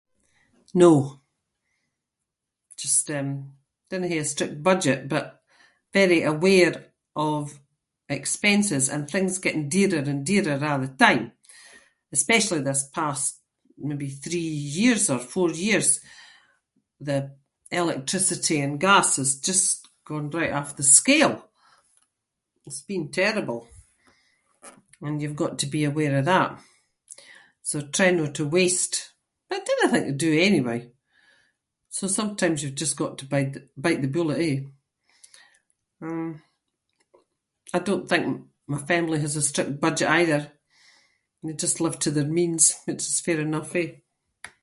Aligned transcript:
No. 0.73 1.21
Just 2.77 3.09
um, 3.11 3.53
dinna 3.89 4.07
hae 4.07 4.19
a 4.19 4.25
strict 4.25 4.61
budget 4.63 5.07
but 5.07 5.41
very 5.93 6.23
aware 6.23 6.73
of 7.15 7.59
expenses 8.09 8.89
and 8.89 9.09
things 9.09 9.37
getting 9.37 9.69
dearer 9.75 9.99
and 10.11 10.21
dearer 10.31 10.55
a’ 10.67 10.75
the 10.83 10.91
time, 11.05 11.25
especially 12.17 12.61
this 12.61 12.83
past 12.99 13.29
maybe 13.89 14.09
three 14.25 14.39
years 14.79 15.03
or 15.13 15.19
four 15.33 15.49
years. 15.65 15.89
The 17.09 17.19
electricity 17.81 18.57
and 18.65 18.79
gas 18.87 19.07
has 19.19 19.31
just 19.49 19.69
gone 20.09 20.27
right 20.37 20.51
off 20.59 20.75
the 20.79 20.83
scale! 20.99 21.35
It’s 22.67 22.81
been 22.89 23.05
terrible 23.21 23.61
and 25.05 25.15
you’ve 25.21 25.41
got 25.43 25.55
to 25.59 25.67
be 25.75 25.83
aware 25.85 26.15
of 26.19 26.25
that. 26.31 26.51
So 27.67 27.73
I 27.81 27.85
try 27.95 28.09
no 28.11 28.25
to 28.37 28.45
waste, 28.57 28.95
but 29.47 29.55
I 29.61 29.63
dinna 29.67 29.87
think 29.91 30.05
I 30.09 30.15
do 30.25 30.31
anyway. 30.49 30.79
So 31.97 32.03
sometimes 32.19 32.57
you’ve 32.61 32.75
just 32.83 32.99
got 33.01 33.13
to 33.19 33.25
bite- 33.33 33.67
bite 33.83 34.01
the 34.03 34.15
bullet, 34.15 34.39
eh? 34.49 34.57
Um, 36.05 36.29
I 37.75 37.79
don’t 37.87 38.07
think 38.09 38.25
my 38.73 38.81
family 38.91 39.19
has 39.21 39.35
a 39.35 39.47
strict 39.51 39.79
budget 39.85 40.09
either 40.21 40.41
and 41.41 41.45
they 41.49 41.55
just 41.65 41.81
live 41.85 41.97
to 42.01 42.11
their 42.13 42.27
means 42.39 42.65
which 42.85 43.01
is 43.09 43.25
fair 43.25 43.39
enough, 43.47 43.71
eh? 43.81 43.89